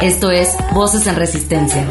[0.00, 1.84] Esto es Voces en Resistencia.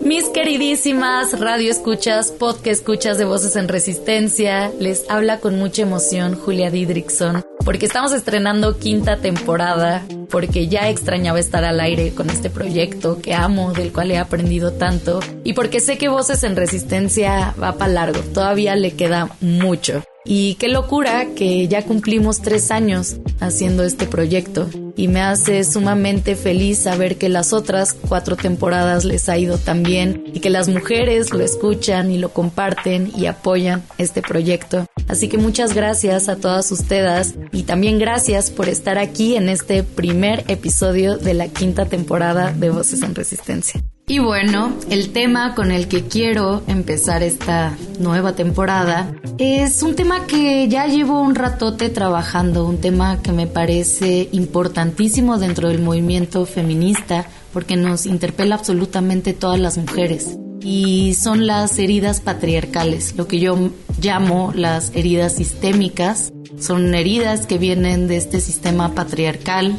[0.00, 6.36] Mis queridísimas radio escuchas, podcast escuchas de Voces en Resistencia, les habla con mucha emoción
[6.36, 12.48] Julia Didrickson, porque estamos estrenando quinta temporada, porque ya extrañaba estar al aire con este
[12.48, 17.56] proyecto que amo, del cual he aprendido tanto, y porque sé que Voces en Resistencia
[17.60, 20.04] va para largo, todavía le queda mucho.
[20.26, 26.34] Y qué locura que ya cumplimos tres años haciendo este proyecto y me hace sumamente
[26.34, 30.68] feliz saber que las otras cuatro temporadas les ha ido tan bien y que las
[30.68, 34.86] mujeres lo escuchan y lo comparten y apoyan este proyecto.
[35.08, 39.82] Así que muchas gracias a todas ustedes y también gracias por estar aquí en este
[39.82, 43.82] primer episodio de la quinta temporada de Voces en Resistencia.
[44.06, 50.26] Y bueno, el tema con el que quiero empezar esta nueva temporada es un tema
[50.26, 56.44] que ya llevo un ratote trabajando, un tema que me parece importantísimo dentro del movimiento
[56.44, 63.40] feminista porque nos interpela absolutamente todas las mujeres y son las heridas patriarcales, lo que
[63.40, 63.70] yo
[64.02, 66.30] llamo las heridas sistémicas.
[66.58, 69.76] Son heridas que vienen de este sistema patriarcal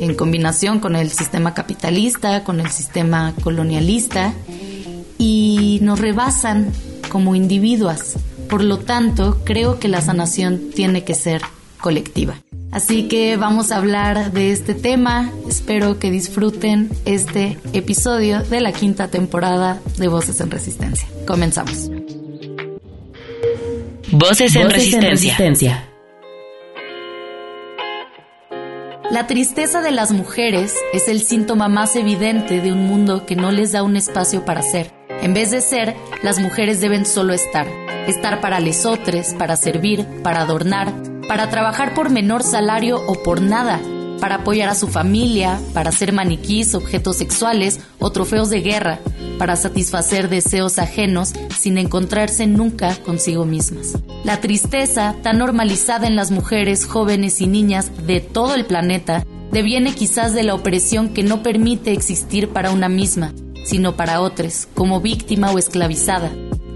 [0.00, 4.32] en combinación con el sistema capitalista, con el sistema colonialista
[5.18, 6.72] y nos rebasan
[7.08, 8.14] como individuos.
[8.48, 11.42] Por lo tanto, creo que la sanación tiene que ser
[11.80, 12.36] colectiva.
[12.74, 15.30] Así que vamos a hablar de este tema.
[15.48, 21.06] Espero que disfruten este episodio de la quinta temporada de Voces en Resistencia.
[21.24, 21.88] Comenzamos.
[24.10, 25.88] Voces en, resistencia.
[29.14, 33.52] La tristeza de las mujeres es el síntoma más evidente de un mundo que no
[33.52, 34.90] les da un espacio para ser.
[35.22, 35.94] En vez de ser,
[36.24, 37.68] las mujeres deben solo estar.
[38.08, 40.92] Estar para lesotres, para servir, para adornar,
[41.28, 43.80] para trabajar por menor salario o por nada,
[44.20, 48.98] para apoyar a su familia, para ser maniquís, objetos sexuales o trofeos de guerra,
[49.38, 53.92] para satisfacer deseos ajenos sin encontrarse nunca consigo mismas.
[54.24, 59.94] La tristeza, tan normalizada en las mujeres, jóvenes y niñas de todo el planeta, deviene
[59.94, 63.34] quizás de la opresión que no permite existir para una misma,
[63.66, 66.30] sino para otras, como víctima o esclavizada,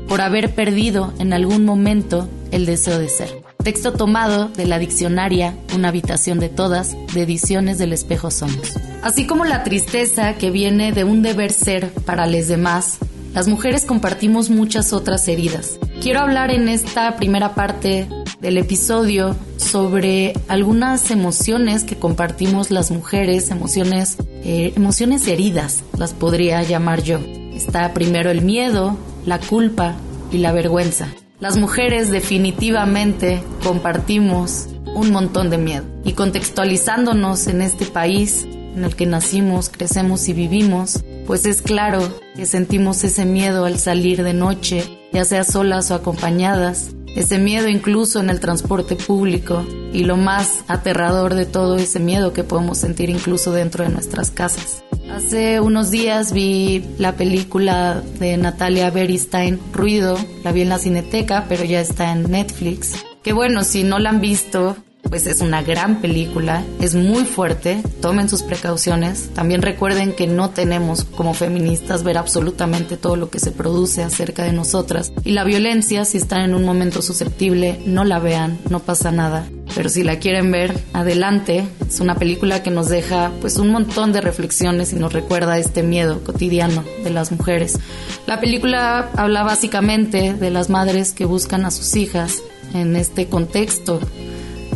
[0.09, 3.43] por haber perdido en algún momento el deseo de ser.
[3.65, 8.75] Texto tomado de la diccionaria Una habitación de todas, de ediciones del espejo Somos.
[9.03, 12.99] Así como la tristeza que viene de un deber ser para los demás,
[13.33, 15.79] las mujeres compartimos muchas otras heridas.
[16.01, 18.07] Quiero hablar en esta primera parte
[18.41, 26.63] del episodio sobre algunas emociones que compartimos las mujeres, emociones, eh, emociones heridas, las podría
[26.63, 27.19] llamar yo.
[27.53, 29.97] Está primero el miedo, la culpa
[30.31, 31.09] y la vergüenza.
[31.41, 38.95] Las mujeres definitivamente compartimos un montón de miedo y contextualizándonos en este país en el
[38.95, 42.01] que nacimos, crecemos y vivimos, pues es claro
[42.37, 47.69] que sentimos ese miedo al salir de noche, ya sea solas o acompañadas, ese miedo
[47.69, 52.79] incluso en el transporte público y lo más aterrador de todo ese miedo que podemos
[52.79, 54.85] sentir incluso dentro de nuestras casas.
[55.11, 61.47] Hace unos días vi la película de Natalia Beristain, Ruido, la vi en la cineteca,
[61.49, 63.05] pero ya está en Netflix.
[63.23, 67.83] Que bueno, si no la han visto, pues es una gran película, es muy fuerte,
[68.01, 69.31] tomen sus precauciones.
[69.35, 74.45] También recuerden que no tenemos como feministas ver absolutamente todo lo que se produce acerca
[74.45, 75.13] de nosotras.
[75.25, 79.47] Y la violencia, si están en un momento susceptible, no la vean, no pasa nada.
[79.75, 81.67] Pero si la quieren ver, adelante.
[81.87, 85.83] Es una película que nos deja pues un montón de reflexiones y nos recuerda este
[85.83, 87.79] miedo cotidiano de las mujeres.
[88.27, 92.39] La película habla básicamente de las madres que buscan a sus hijas
[92.75, 94.01] en este contexto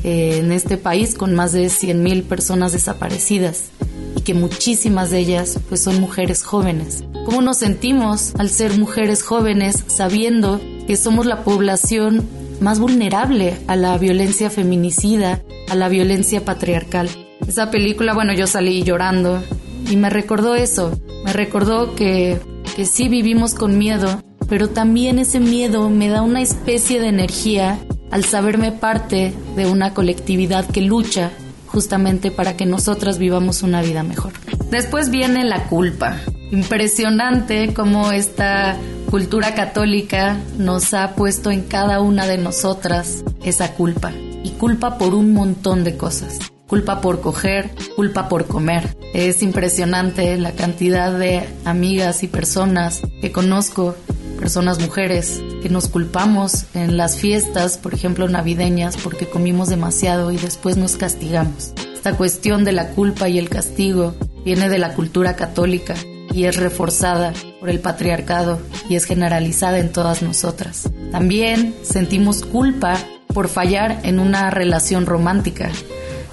[0.05, 3.71] eh, en este país con más de 100.000 personas desaparecidas
[4.17, 7.05] y que muchísimas de ellas pues son mujeres jóvenes.
[7.25, 12.29] ¿Cómo nos sentimos al ser mujeres jóvenes sabiendo que somos la población
[12.61, 17.09] más vulnerable a la violencia feminicida, a la violencia patriarcal?
[17.47, 19.43] Esa película, bueno, yo salí llorando
[19.91, 22.41] y me recordó eso, me recordó que,
[22.75, 27.79] que sí vivimos con miedo, pero también ese miedo me da una especie de energía
[28.13, 31.33] al saberme parte de una colectividad que lucha
[31.67, 34.35] justamente para que nosotras vivamos una vida mejor.
[34.71, 36.19] Después viene la culpa.
[36.53, 38.77] Impresionante cómo esta
[39.11, 44.13] cultura católica nos ha puesto en cada una de nosotras esa culpa.
[44.45, 46.39] Y culpa por un montón de cosas.
[46.67, 48.97] Culpa por coger, culpa por comer.
[49.15, 53.95] Es impresionante la cantidad de amigas y personas que conozco
[54.43, 60.37] personas mujeres que nos culpamos en las fiestas, por ejemplo navideñas, porque comimos demasiado y
[60.37, 61.73] después nos castigamos.
[61.95, 65.95] Esta cuestión de la culpa y el castigo viene de la cultura católica
[66.35, 68.59] y es reforzada por el patriarcado
[68.89, 70.91] y es generalizada en todas nosotras.
[71.13, 72.99] También sentimos culpa
[73.29, 75.71] por fallar en una relación romántica.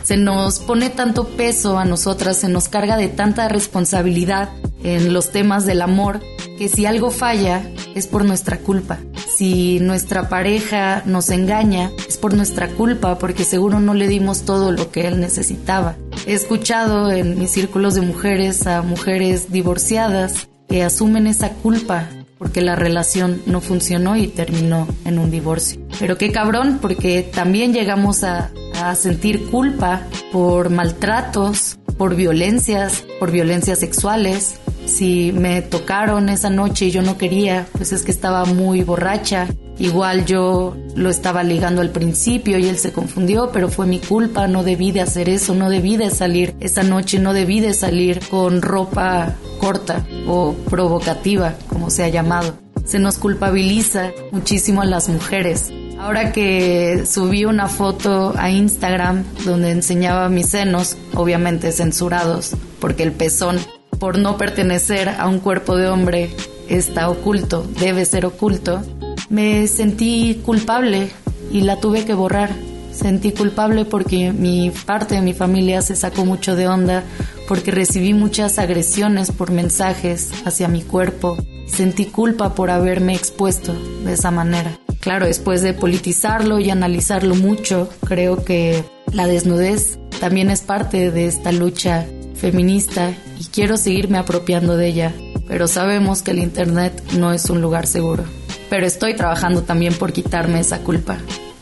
[0.02, 4.50] Se nos pone tanto peso a nosotras, se nos carga de tanta responsabilidad
[4.84, 6.22] en los temas del amor
[6.58, 7.64] que si algo falla
[7.96, 9.00] es por nuestra culpa.
[9.36, 14.72] Si nuestra pareja nos engaña es por nuestra culpa porque seguro no le dimos todo
[14.72, 15.96] lo que él necesitaba.
[16.28, 22.62] He escuchado en mis círculos de mujeres a mujeres divorciadas que asumen esa culpa porque
[22.62, 25.82] la relación no funcionó y terminó en un divorcio.
[26.00, 33.32] Pero qué cabrón, porque también llegamos a, a, sentir culpa por maltratos, por violencias, por
[33.32, 34.56] violencias sexuales,
[34.90, 39.48] si me tocaron esa noche y yo no quería, pues es que estaba muy borracha.
[39.78, 44.48] Igual yo lo estaba ligando al principio y él se confundió, pero fue mi culpa,
[44.48, 48.20] no debí de hacer eso, no debí de salir esa noche, no debí de salir
[48.30, 52.56] con ropa corta o provocativa, como se ha llamado.
[52.84, 55.72] Se nos culpabiliza muchísimo a las mujeres.
[56.00, 63.12] Ahora que subí una foto a Instagram donde enseñaba mis senos, obviamente censurados, porque el
[63.12, 63.60] pezón
[64.00, 66.30] por no pertenecer a un cuerpo de hombre
[66.70, 68.82] está oculto, debe ser oculto,
[69.30, 71.10] me sentí culpable
[71.52, 72.50] y la tuve que borrar.
[72.92, 77.04] Sentí culpable porque mi parte de mi familia se sacó mucho de onda,
[77.48, 81.38] porque recibí muchas agresiones por mensajes hacia mi cuerpo.
[81.68, 83.74] Sentí culpa por haberme expuesto
[84.04, 84.78] de esa manera.
[85.00, 91.28] Claro, después de politizarlo y analizarlo mucho, creo que la desnudez también es parte de
[91.28, 92.06] esta lucha
[92.40, 95.14] feminista y quiero seguirme apropiando de ella,
[95.48, 98.24] pero sabemos que el Internet no es un lugar seguro.
[98.70, 101.18] Pero estoy trabajando también por quitarme esa culpa,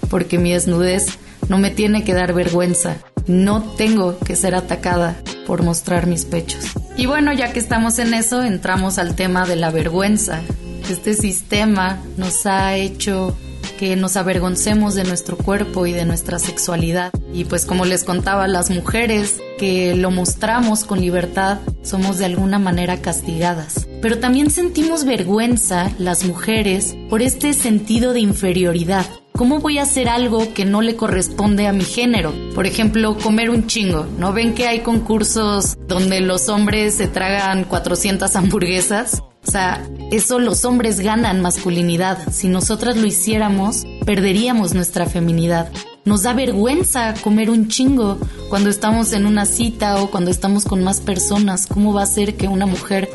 [0.10, 1.18] porque mi desnudez
[1.50, 2.98] no me tiene que dar vergüenza,
[3.28, 6.66] no tengo que ser atacada por mostrar mis pechos.
[6.98, 10.42] Y bueno, ya que estamos en eso, entramos al tema de la vergüenza.
[10.90, 13.38] Este sistema nos ha hecho
[13.78, 17.12] que nos avergoncemos de nuestro cuerpo y de nuestra sexualidad.
[17.34, 22.60] Y pues como les contaba, las mujeres que lo mostramos con libertad somos de alguna
[22.60, 23.88] manera castigadas.
[24.02, 29.06] Pero también sentimos vergüenza las mujeres por este sentido de inferioridad.
[29.38, 32.34] ¿Cómo voy a hacer algo que no le corresponde a mi género?
[32.56, 34.08] Por ejemplo, comer un chingo.
[34.18, 39.22] ¿No ven que hay concursos donde los hombres se tragan 400 hamburguesas?
[39.48, 42.18] O sea, eso los hombres ganan masculinidad.
[42.32, 45.72] Si nosotras lo hiciéramos, perderíamos nuestra feminidad.
[46.04, 48.18] Nos da vergüenza comer un chingo
[48.50, 51.66] cuando estamos en una cita o cuando estamos con más personas.
[51.66, 53.10] ¿Cómo va a ser que una mujer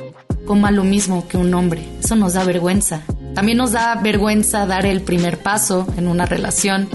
[0.46, 1.86] coma lo mismo que un hombre?
[2.02, 3.02] Eso nos da vergüenza.
[3.34, 6.88] También nos da vergüenza dar el primer paso en una relación,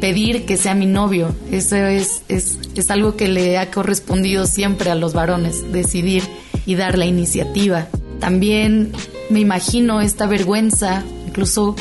[0.00, 1.34] pedir que sea mi novio.
[1.50, 6.22] Eso es, es, es algo que le ha correspondido siempre a los varones, decidir
[6.64, 7.88] y dar la iniciativa.
[8.24, 8.90] También
[9.28, 11.76] me imagino esta vergüenza, incluso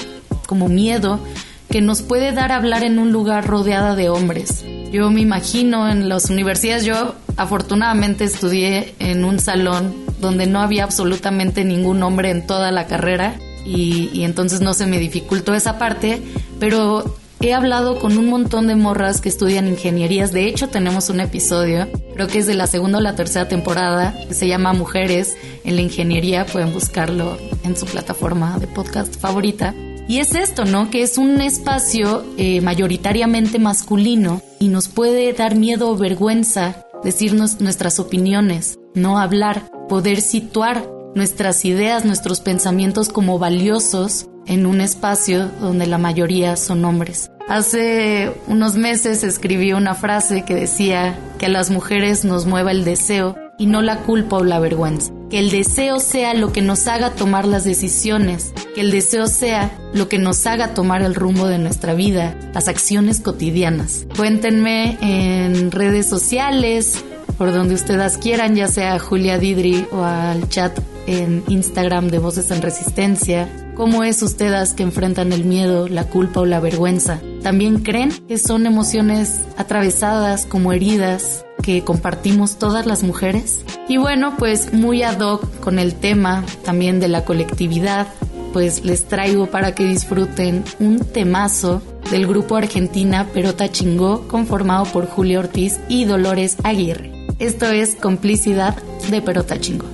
[0.45, 1.21] como miedo,
[1.69, 4.65] que nos puede dar hablar en un lugar rodeada de hombres.
[4.91, 10.83] Yo me imagino en las universidades, yo afortunadamente estudié en un salón donde no había
[10.83, 13.35] absolutamente ningún hombre en toda la carrera
[13.65, 16.21] y, y entonces no se me dificultó esa parte,
[16.59, 20.31] pero He hablado con un montón de morras que estudian ingenierías.
[20.31, 24.17] De hecho, tenemos un episodio, creo que es de la segunda o la tercera temporada,
[24.29, 25.35] que se llama Mujeres
[25.65, 26.45] en la Ingeniería.
[26.45, 29.75] Pueden buscarlo en su plataforma de podcast favorita.
[30.07, 30.89] Y es esto, ¿no?
[30.89, 37.59] Que es un espacio eh, mayoritariamente masculino y nos puede dar miedo o vergüenza decirnos
[37.59, 45.49] nuestras opiniones, no hablar, poder situar nuestras ideas, nuestros pensamientos como valiosos en un espacio
[45.59, 47.29] donde la mayoría son hombres.
[47.49, 52.85] Hace unos meses escribí una frase que decía que a las mujeres nos mueva el
[52.85, 55.11] deseo y no la culpa o la vergüenza.
[55.29, 59.71] Que el deseo sea lo que nos haga tomar las decisiones, que el deseo sea
[59.93, 64.05] lo que nos haga tomar el rumbo de nuestra vida, las acciones cotidianas.
[64.15, 67.03] Cuéntenme en redes sociales,
[67.37, 72.19] por donde ustedes quieran, ya sea a Julia Didri o al chat en Instagram de
[72.19, 73.49] Voces en Resistencia.
[73.75, 77.19] ¿Cómo es ustedes que enfrentan el miedo, la culpa o la vergüenza?
[77.43, 83.63] también creen que son emociones atravesadas como heridas que compartimos todas las mujeres.
[83.87, 88.07] Y bueno, pues muy ad hoc con el tema también de la colectividad,
[88.53, 95.07] pues les traigo para que disfruten un temazo del grupo argentina Perota Chingó, conformado por
[95.07, 97.11] Julio Ortiz y Dolores Aguirre.
[97.39, 98.75] Esto es Complicidad
[99.09, 99.92] de Perota Chingó.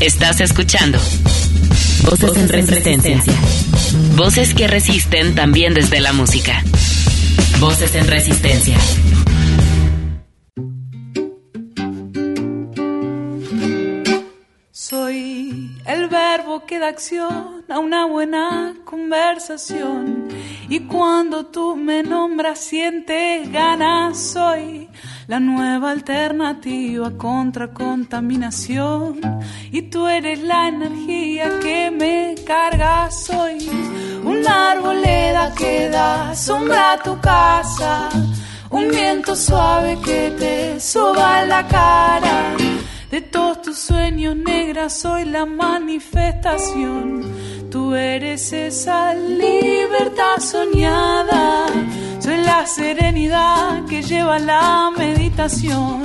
[0.00, 0.96] Estás escuchando
[2.04, 3.34] Voces, en resistencia.
[4.16, 6.62] Voces que resisten también desde la música.
[7.58, 8.78] Voces en resistencia.
[14.70, 20.28] Soy el verbo que da acción a una buena conversación.
[20.68, 24.16] Y cuando tú me nombras, sientes ganas.
[24.16, 24.88] Soy
[25.28, 29.20] la nueva alternativa contra contaminación.
[29.70, 33.10] Y tú eres la energía que me carga.
[33.10, 33.68] Soy
[34.24, 38.08] una arboleda que da sombra a tu casa.
[38.70, 42.56] Un viento suave que te soba la cara.
[43.10, 47.22] De todos tus sueños negras soy la manifestación.
[47.70, 51.66] Tú eres esa libertad soñada
[52.28, 56.02] soy la serenidad que lleva la meditación.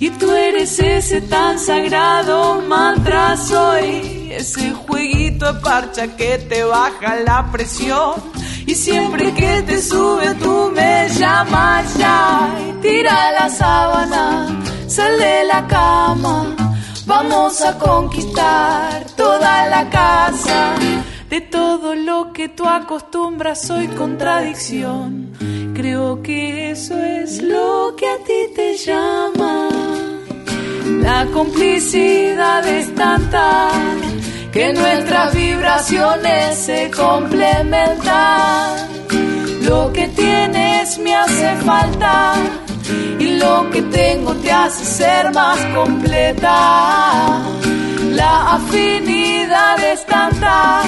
[0.00, 7.16] Y tú eres ese tan sagrado mantra, soy ese jueguito de parcha que te baja
[7.24, 8.14] la presión.
[8.66, 14.48] Y siempre que te sube tú me llamas ya y tira la sábana,
[14.88, 16.56] sal de la cama,
[17.10, 20.76] vamos a conquistar toda la casa.
[21.28, 25.32] De todo lo que tú acostumbras soy contradicción.
[25.74, 29.68] Creo que eso es lo que a ti te llama.
[31.02, 33.70] La complicidad es tanta
[34.52, 38.88] que nuestras vibraciones se complementan.
[39.62, 42.34] Lo que tienes me hace falta
[43.18, 47.42] y lo que tengo te hace ser más completa.
[48.10, 50.82] La afinidad es tanta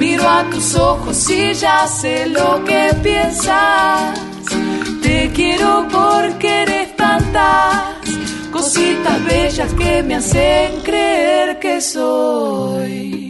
[0.00, 4.18] Miro a tus ojos y ya sé lo que piensas.
[5.02, 8.00] Te quiero porque eres tantas
[8.50, 13.20] cositas bellas que me hacen creer que soy.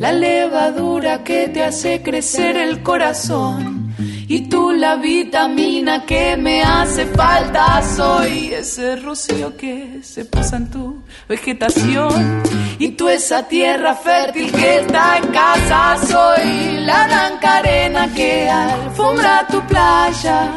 [0.00, 3.94] La levadura que te hace crecer el corazón.
[4.28, 7.82] Y tú la vitamina que me hace falta.
[7.82, 12.42] Soy ese rocío que se posa en tu vegetación.
[12.78, 15.98] Y tú esa tierra fértil que está en casa.
[15.98, 20.52] Soy la blanca arena que alfombra tu playa.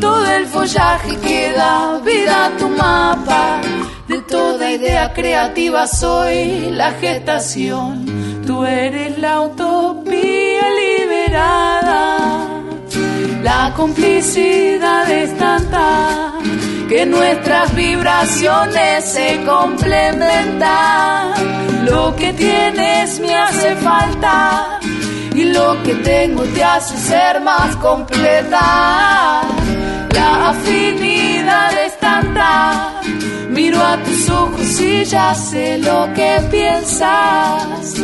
[0.00, 3.60] Todo el follaje que da vida a tu mapa
[4.06, 8.23] de toda idea creativa soy la gestación.
[8.46, 12.18] Tú eres la utopía liberada.
[13.42, 16.34] La complicidad es tanta
[16.88, 21.32] que nuestras vibraciones se complementan.
[21.86, 24.78] Lo que tienes me hace falta
[25.34, 29.42] y lo que tengo te hace ser más completa.
[30.12, 33.00] La afinidad es tanta
[33.54, 37.94] Miro a tus ojos y ya sé lo que piensas.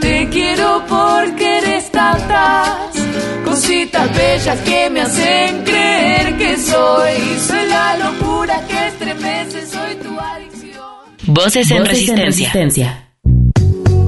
[0.00, 2.96] Te quiero porque eres tantas
[3.44, 7.38] cositas bellas que me hacen creer que soy.
[7.46, 10.84] Soy la locura que estremece, soy tu adicción.
[11.26, 13.08] Voces en, resistencia.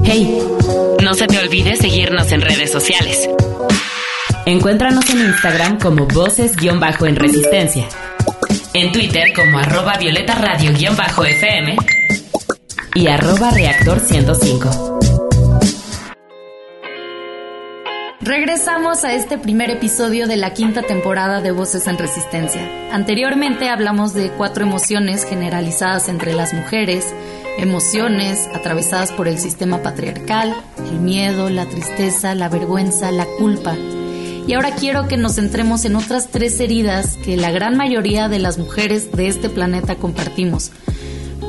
[0.03, 0.41] Hey,
[1.01, 3.29] no se te olvide seguirnos en redes sociales.
[4.45, 7.87] Encuéntranos en Instagram como voces-en resistencia
[8.73, 11.75] en Twitter como arroba violeta radio-fm
[12.95, 14.99] y arroba reactor 105.
[18.21, 22.61] Regresamos a este primer episodio de la quinta temporada de Voces en Resistencia.
[22.91, 27.13] Anteriormente hablamos de cuatro emociones generalizadas entre las mujeres,
[27.59, 30.55] emociones atravesadas por el sistema patriarcal,
[30.89, 33.75] el miedo, la tristeza, la vergüenza, la culpa.
[34.45, 38.39] Y ahora quiero que nos centremos en otras tres heridas que la gran mayoría de
[38.39, 40.71] las mujeres de este planeta compartimos.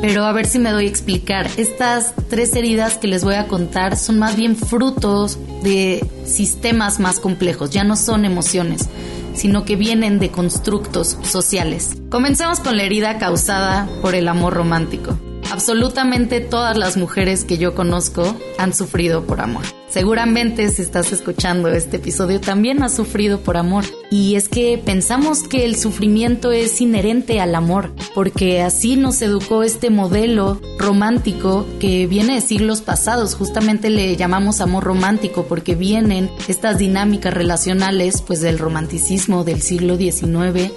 [0.01, 1.49] Pero a ver si me doy a explicar.
[1.57, 7.21] Estas tres heridas que les voy a contar son más bien frutos de sistemas más
[7.21, 8.89] complejos, ya no son emociones,
[9.35, 11.93] sino que vienen de constructos sociales.
[12.11, 15.19] Comencemos con la herida causada por el amor romántico.
[15.53, 19.65] Absolutamente todas las mujeres que yo conozco han sufrido por amor.
[19.89, 23.85] Seguramente si estás escuchando este episodio también has sufrido por amor.
[24.11, 29.63] Y es que pensamos que el sufrimiento es inherente al amor, porque así nos educó
[29.63, 33.37] este modelo romántico que viene de siglos pasados.
[33.37, 39.97] Justamente le llamamos amor romántico porque vienen estas dinámicas relacionales pues del romanticismo del siglo
[39.97, 40.73] XIX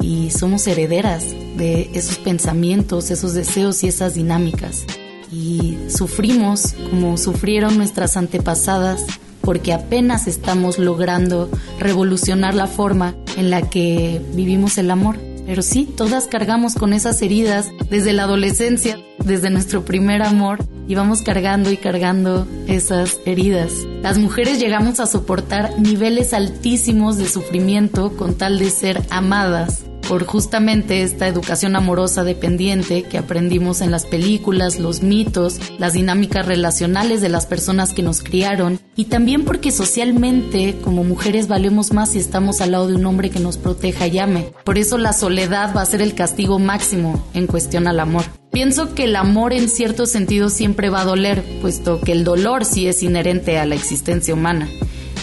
[0.00, 1.24] y somos herederas
[1.56, 4.84] de esos pensamientos, esos deseos y esas dinámicas.
[5.32, 9.04] Y sufrimos como sufrieron nuestras antepasadas
[9.40, 11.48] porque apenas estamos logrando
[11.78, 15.18] revolucionar la forma en la que vivimos el amor.
[15.46, 20.58] Pero sí, todas cargamos con esas heridas desde la adolescencia, desde nuestro primer amor,
[20.88, 23.72] y vamos cargando y cargando esas heridas.
[24.02, 30.24] Las mujeres llegamos a soportar niveles altísimos de sufrimiento con tal de ser amadas por
[30.24, 37.20] justamente esta educación amorosa dependiente que aprendimos en las películas, los mitos, las dinámicas relacionales
[37.20, 42.18] de las personas que nos criaron y también porque socialmente como mujeres valemos más si
[42.18, 44.48] estamos al lado de un hombre que nos proteja y ame.
[44.64, 48.24] Por eso la soledad va a ser el castigo máximo en cuestión al amor.
[48.50, 52.64] Pienso que el amor en cierto sentido siempre va a doler, puesto que el dolor
[52.64, 54.68] sí es inherente a la existencia humana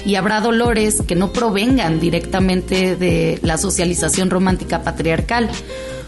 [0.05, 5.50] y habrá dolores que no provengan directamente de la socialización romántica patriarcal,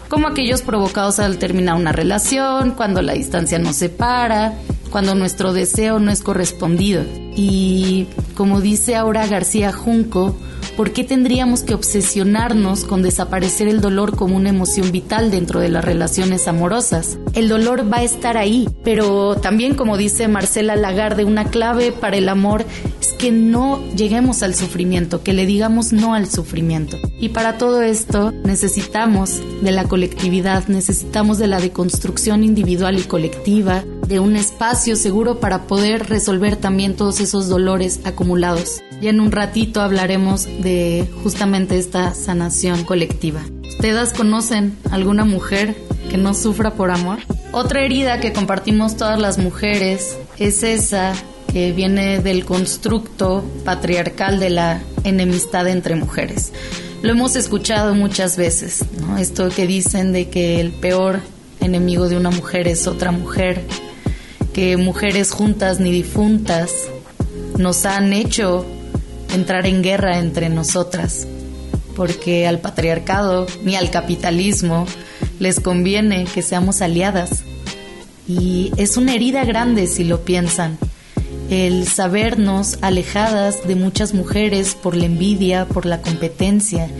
[0.08, 4.54] como aquellos provocados al terminar una relación, cuando la distancia nos separa,
[4.90, 7.04] cuando nuestro deseo no es correspondido.
[7.34, 10.36] Y como dice Aura García Junco,
[10.76, 15.68] ¿por qué tendríamos que obsesionarnos con desaparecer el dolor como una emoción vital dentro de
[15.68, 17.18] las relaciones amorosas?
[17.34, 22.16] El dolor va a estar ahí, pero también como dice Marcela Lagarde, una clave para
[22.16, 22.64] el amor
[23.18, 26.96] que no lleguemos al sufrimiento, que le digamos no al sufrimiento.
[27.20, 33.84] Y para todo esto necesitamos de la colectividad, necesitamos de la deconstrucción individual y colectiva,
[34.06, 38.82] de un espacio seguro para poder resolver también todos esos dolores acumulados.
[39.00, 43.42] Y en un ratito hablaremos de justamente esta sanación colectiva.
[43.68, 45.76] ¿Ustedes conocen alguna mujer
[46.08, 47.18] que no sufra por amor?
[47.52, 51.14] Otra herida que compartimos todas las mujeres es esa
[51.56, 56.52] que viene del constructo patriarcal de la enemistad entre mujeres.
[57.00, 59.16] Lo hemos escuchado muchas veces, ¿no?
[59.16, 61.20] Esto que dicen de que el peor
[61.62, 63.62] enemigo de una mujer es otra mujer,
[64.52, 66.72] que mujeres juntas ni difuntas
[67.56, 68.66] nos han hecho
[69.34, 71.26] entrar en guerra entre nosotras,
[71.96, 74.86] porque al patriarcado ni al capitalismo
[75.38, 77.44] les conviene que seamos aliadas.
[78.28, 80.76] Y es una herida grande si lo piensan,
[81.50, 86.90] el sabernos alejadas de muchas mujeres por la envidia, por la competencia.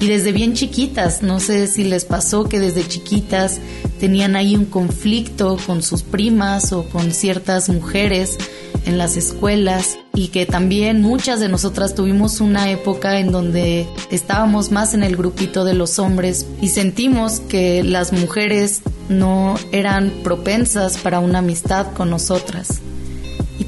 [0.00, 3.60] Y desde bien chiquitas, no sé si les pasó que desde chiquitas
[4.00, 8.36] tenían ahí un conflicto con sus primas o con ciertas mujeres
[8.84, 14.72] en las escuelas y que también muchas de nosotras tuvimos una época en donde estábamos
[14.72, 20.98] más en el grupito de los hombres y sentimos que las mujeres no eran propensas
[20.98, 22.80] para una amistad con nosotras.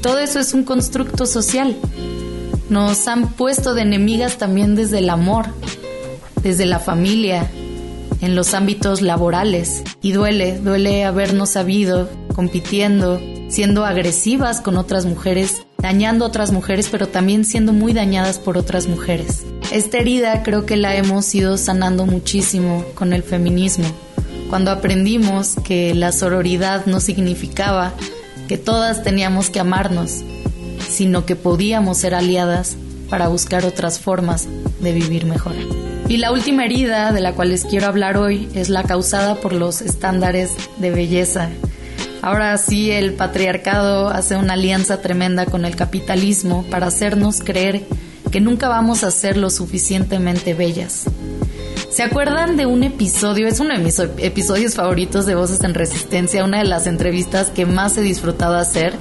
[0.05, 1.75] Todo eso es un constructo social.
[2.69, 5.47] Nos han puesto de enemigas también desde el amor,
[6.43, 7.49] desde la familia,
[8.21, 9.81] en los ámbitos laborales.
[10.03, 16.87] Y duele, duele habernos sabido compitiendo, siendo agresivas con otras mujeres, dañando a otras mujeres,
[16.91, 19.41] pero también siendo muy dañadas por otras mujeres.
[19.71, 23.87] Esta herida creo que la hemos ido sanando muchísimo con el feminismo,
[24.51, 27.95] cuando aprendimos que la sororidad no significaba
[28.47, 30.23] que todas teníamos que amarnos,
[30.89, 32.77] sino que podíamos ser aliadas
[33.09, 34.47] para buscar otras formas
[34.79, 35.53] de vivir mejor.
[36.07, 39.53] Y la última herida de la cual les quiero hablar hoy es la causada por
[39.53, 41.49] los estándares de belleza
[42.25, 47.83] Ahora sí, el patriarcado hace una alianza tremenda con el capitalismo para hacernos creer
[48.31, 51.05] que nunca vamos a ser lo suficientemente bellas.
[51.95, 53.47] ¿Se acuerdan de un episodio?
[53.47, 57.65] Es uno de mis episodios favoritos de Voces en Resistencia, una de las entrevistas que
[57.65, 58.95] más he disfrutado hacer.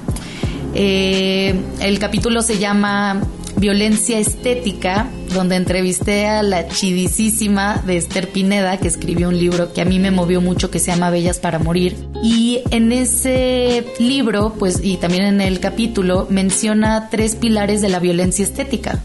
[0.77, 3.21] Eh, el capítulo se llama
[3.57, 9.81] Violencia Estética, donde entrevisté a la chidisísima de Esther Pineda, que escribió un libro que
[9.81, 11.97] a mí me movió mucho, que se llama Bellas para Morir.
[12.23, 17.99] Y en ese libro, pues, y también en el capítulo, menciona tres pilares de la
[17.99, 19.03] violencia estética,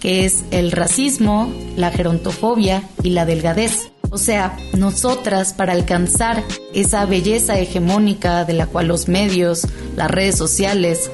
[0.00, 3.90] que es el racismo, la gerontofobia y la delgadez.
[4.10, 10.36] O sea, nosotras para alcanzar esa belleza hegemónica de la cual los medios, las redes
[10.36, 11.10] sociales,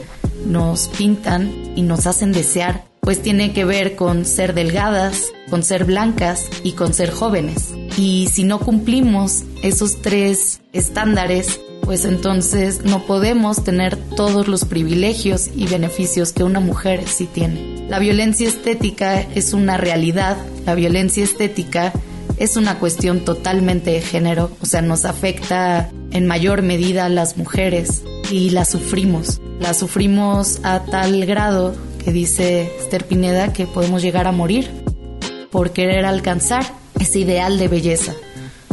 [0.46, 5.84] nos pintan y nos hacen desear, pues tiene que ver con ser delgadas, con ser
[5.84, 7.74] blancas y con ser jóvenes.
[7.96, 15.50] Y si no cumplimos esos tres estándares, pues entonces no podemos tener todos los privilegios
[15.54, 17.71] y beneficios que una mujer sí tiene.
[17.92, 21.92] La violencia estética es una realidad, la violencia estética
[22.38, 27.36] es una cuestión totalmente de género, o sea, nos afecta en mayor medida a las
[27.36, 29.42] mujeres y la sufrimos.
[29.60, 34.70] La sufrimos a tal grado que dice Esther Pineda que podemos llegar a morir
[35.50, 36.64] por querer alcanzar
[36.98, 38.14] ese ideal de belleza.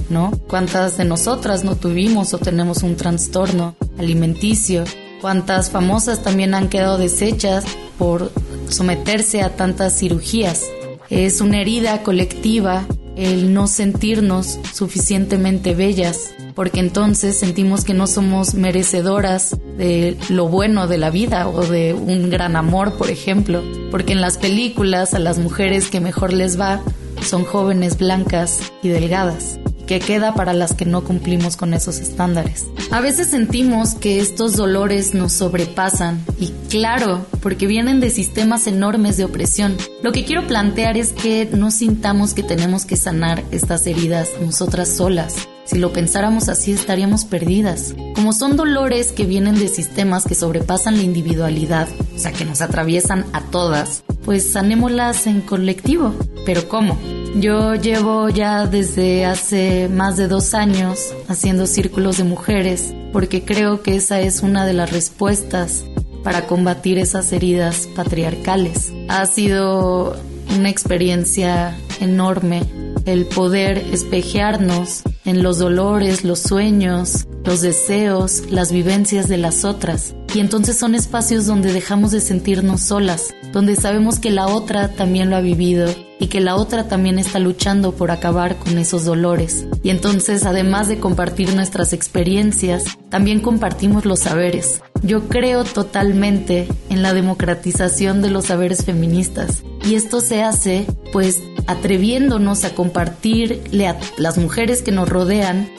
[0.09, 0.31] ¿No?
[0.47, 4.85] ¿Cuántas de nosotras no tuvimos o tenemos un trastorno alimenticio?
[5.19, 7.65] ¿Cuántas famosas también han quedado deshechas
[7.97, 8.31] por
[8.69, 10.65] someterse a tantas cirugías?
[11.09, 18.53] Es una herida colectiva el no sentirnos suficientemente bellas, porque entonces sentimos que no somos
[18.53, 24.13] merecedoras de lo bueno de la vida o de un gran amor, por ejemplo, porque
[24.13, 26.81] en las películas a las mujeres que mejor les va
[27.21, 32.67] son jóvenes blancas y delgadas que queda para las que no cumplimos con esos estándares.
[32.91, 39.17] A veces sentimos que estos dolores nos sobrepasan y claro, porque vienen de sistemas enormes
[39.17, 39.75] de opresión.
[40.03, 44.89] Lo que quiero plantear es que no sintamos que tenemos que sanar estas heridas nosotras
[44.89, 45.47] solas.
[45.65, 47.95] Si lo pensáramos así estaríamos perdidas.
[48.13, 52.61] Como son dolores que vienen de sistemas que sobrepasan la individualidad, o sea, que nos
[52.61, 56.13] atraviesan a todas, pues sanémoslas en colectivo.
[56.45, 56.95] ¿Pero cómo?
[57.35, 63.81] Yo llevo ya desde hace más de dos años haciendo círculos de mujeres porque creo
[63.81, 65.85] que esa es una de las respuestas
[66.23, 68.91] para combatir esas heridas patriarcales.
[69.07, 70.17] Ha sido
[70.55, 72.63] una experiencia enorme
[73.05, 80.13] el poder espejearnos en los dolores, los sueños, los deseos, las vivencias de las otras.
[80.33, 85.29] Y entonces son espacios donde dejamos de sentirnos solas, donde sabemos que la otra también
[85.29, 85.89] lo ha vivido
[86.19, 89.65] y que la otra también está luchando por acabar con esos dolores.
[89.81, 94.81] Y entonces, además de compartir nuestras experiencias, también compartimos los saberes.
[95.01, 99.63] Yo creo totalmente en la democratización de los saberes feministas.
[99.83, 105.69] Y esto se hace, pues, atreviéndonos a compartirle a las mujeres que nos rodean,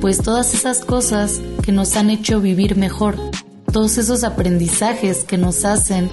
[0.00, 3.18] pues todas esas cosas que nos han hecho vivir mejor,
[3.72, 6.10] todos esos aprendizajes que nos hacen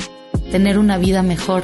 [0.52, 1.64] tener una vida mejor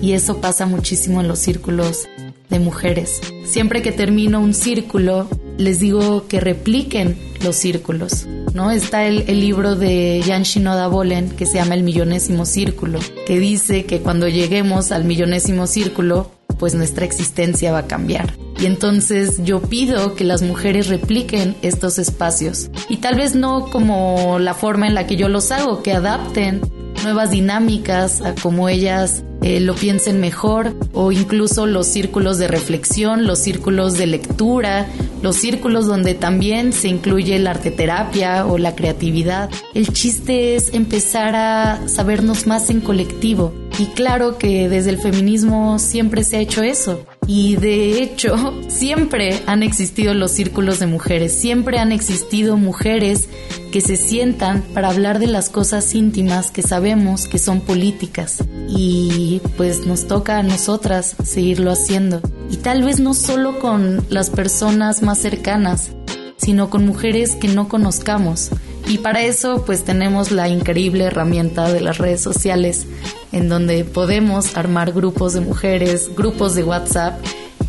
[0.00, 2.08] y eso pasa muchísimo en los círculos
[2.50, 3.20] de mujeres.
[3.44, 8.70] Siempre que termino un círculo, les digo que repliquen los círculos, ¿no?
[8.70, 13.84] Está el, libro de Jan Shinoda Bolen que se llama El Millonésimo Círculo, que dice
[13.84, 18.34] que cuando lleguemos al millonésimo círculo, pues nuestra existencia va a cambiar.
[18.60, 22.70] Y entonces yo pido que las mujeres repliquen estos espacios.
[22.88, 26.60] Y tal vez no como la forma en la que yo los hago, que adapten
[27.02, 33.26] nuevas dinámicas a cómo ellas eh, lo piensen mejor o incluso los círculos de reflexión,
[33.26, 34.86] los círculos de lectura,
[35.20, 39.50] los círculos donde también se incluye la arteterapia o la creatividad.
[39.74, 43.52] El chiste es empezar a sabernos más en colectivo.
[43.78, 47.04] Y claro que desde el feminismo siempre se ha hecho eso.
[47.26, 53.28] Y de hecho, siempre han existido los círculos de mujeres, siempre han existido mujeres
[53.70, 58.44] que se sientan para hablar de las cosas íntimas que sabemos que son políticas.
[58.68, 62.20] Y pues nos toca a nosotras seguirlo haciendo.
[62.50, 65.90] Y tal vez no solo con las personas más cercanas,
[66.36, 68.50] sino con mujeres que no conozcamos.
[68.86, 72.86] Y para eso pues tenemos la increíble herramienta de las redes sociales
[73.32, 77.18] en donde podemos armar grupos de mujeres, grupos de WhatsApp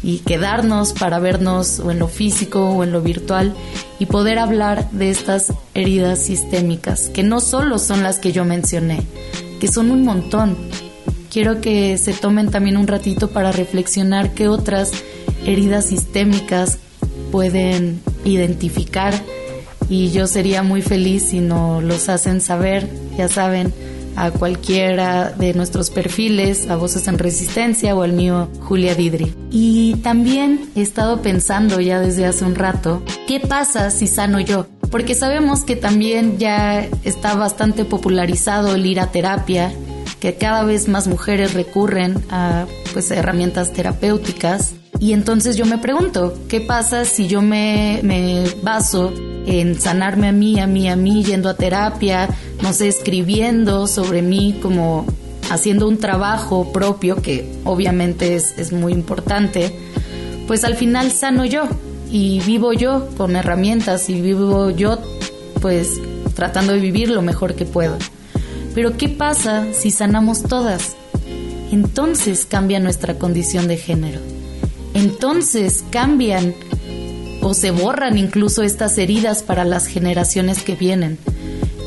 [0.03, 3.55] y quedarnos para vernos o en lo físico o en lo virtual
[3.99, 9.01] y poder hablar de estas heridas sistémicas, que no solo son las que yo mencioné,
[9.61, 10.57] que son un montón.
[11.31, 14.91] Quiero que se tomen también un ratito para reflexionar qué otras
[15.45, 16.79] heridas sistémicas
[17.31, 19.13] pueden identificar
[19.89, 23.73] y yo sería muy feliz si nos los hacen saber, ya saben,
[24.15, 29.33] a cualquiera de nuestros perfiles, a Voces en Resistencia o al mío, Julia Didri.
[29.51, 34.67] Y también he estado pensando ya desde hace un rato, ¿qué pasa si sano yo?
[34.91, 39.73] Porque sabemos que también ya está bastante popularizado el ir a terapia,
[40.19, 46.33] que cada vez más mujeres recurren a pues herramientas terapéuticas y entonces yo me pregunto,
[46.47, 49.11] ¿qué pasa si yo me, me baso
[49.45, 52.29] en sanarme a mí, a mí, a mí, yendo a terapia,
[52.61, 55.05] no sé, escribiendo sobre mí, como
[55.49, 59.75] haciendo un trabajo propio, que obviamente es, es muy importante,
[60.47, 61.67] pues al final sano yo
[62.09, 64.99] y vivo yo con herramientas y vivo yo
[65.61, 65.99] pues
[66.35, 67.97] tratando de vivir lo mejor que puedo.
[68.75, 70.95] Pero ¿qué pasa si sanamos todas?
[71.71, 74.19] Entonces cambia nuestra condición de género
[74.93, 76.53] entonces cambian
[77.43, 81.17] o se borran incluso estas heridas para las generaciones que vienen.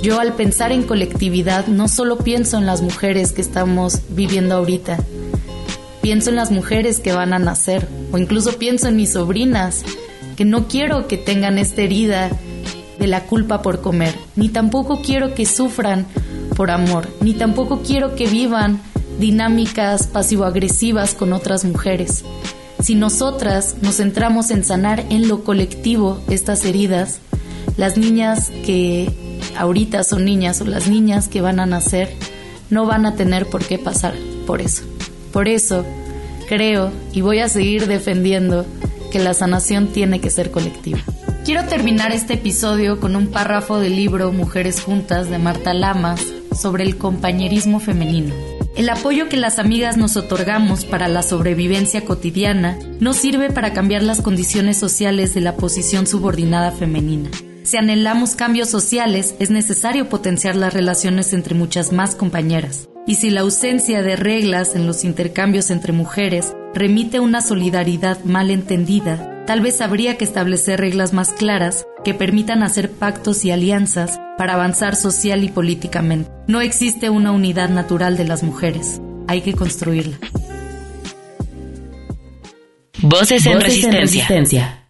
[0.03, 4.99] Yo al pensar en colectividad no solo pienso en las mujeres que estamos viviendo ahorita,
[6.03, 9.85] pienso en las mujeres que van a nacer o incluso pienso en mis sobrinas,
[10.37, 12.31] que no quiero que tengan esta herida
[12.99, 16.07] de la culpa por comer, ni tampoco quiero que sufran
[16.55, 18.81] por amor, ni tampoco quiero que vivan
[19.19, 22.25] dinámicas pasivo-agresivas con otras mujeres.
[22.81, 27.19] Si nosotras nos centramos en sanar en lo colectivo estas heridas,
[27.77, 29.11] las niñas que
[29.57, 32.15] ahorita son niñas o las niñas que van a nacer
[32.71, 34.15] no van a tener por qué pasar
[34.47, 34.83] por eso.
[35.33, 35.85] Por eso
[36.49, 38.67] creo y voy a seguir defendiendo
[39.11, 41.01] que la sanación tiene que ser colectiva.
[41.45, 46.21] Quiero terminar este episodio con un párrafo del libro Mujeres Juntas de Marta Lamas
[46.53, 48.35] sobre el compañerismo femenino.
[48.77, 54.03] El apoyo que las amigas nos otorgamos para la sobrevivencia cotidiana no sirve para cambiar
[54.03, 57.31] las condiciones sociales de la posición subordinada femenina.
[57.63, 62.87] Si anhelamos cambios sociales, es necesario potenciar las relaciones entre muchas más compañeras.
[63.07, 68.25] Y si la ausencia de reglas en los intercambios entre mujeres remite a una solidaridad
[68.25, 73.51] mal entendida, tal vez habría que establecer reglas más claras que permitan hacer pactos y
[73.51, 76.31] alianzas para avanzar social y políticamente.
[76.47, 80.19] No existe una unidad natural de las mujeres, hay que construirla.
[83.03, 84.89] Voces, en, resistencia.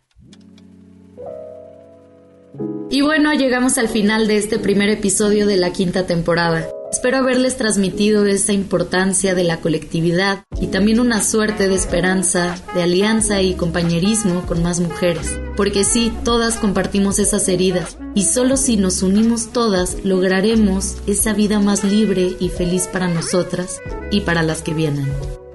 [2.89, 6.67] Y bueno, llegamos al final de este primer episodio de la quinta temporada.
[6.91, 12.83] Espero haberles transmitido esa importancia de la colectividad y también una suerte de esperanza, de
[12.83, 15.39] alianza y compañerismo con más mujeres.
[15.57, 21.59] Porque sí, todas compartimos esas heridas y solo si nos unimos todas lograremos esa vida
[21.61, 25.07] más libre y feliz para nosotras y para las que vienen.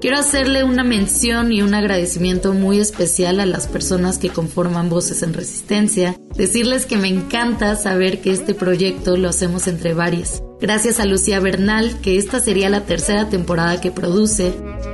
[0.02, 5.22] Quiero hacerle una mención y un agradecimiento muy especial a las personas que conforman Voces
[5.22, 6.15] en Resistencia.
[6.36, 10.41] Decirles que me encanta saber que este proyecto lo hacemos entre varias.
[10.62, 14.54] Gracias a Lucía Bernal, que esta sería la tercera temporada que produce.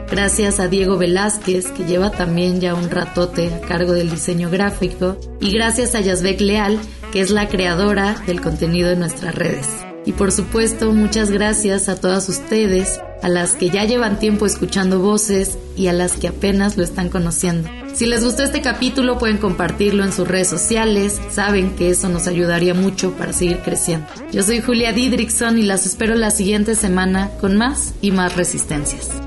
[0.10, 5.18] Gracias a Diego Velázquez, que lleva también ya un ratote a cargo del diseño gráfico.
[5.42, 6.80] Y gracias a Yazbek Leal,
[7.12, 9.68] que es la creadora del contenido de nuestras redes.
[10.06, 15.00] Y por supuesto, muchas gracias a todas ustedes, a las que ya llevan tiempo escuchando
[15.00, 17.70] voces y a las que apenas lo están conociendo.
[17.94, 22.28] Si les gustó este capítulo pueden compartirlo en sus redes sociales, saben que eso nos
[22.28, 24.08] ayudaría mucho para seguir creciendo.
[24.32, 29.27] Yo soy Julia Didrickson y las espero la siguiente semana con más y más resistencias.